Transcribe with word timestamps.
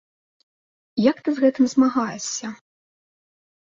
Як 1.09 1.17
ты 1.27 1.35
з 1.39 1.45
гэтым 1.45 1.65
змагаешся? 1.73 2.47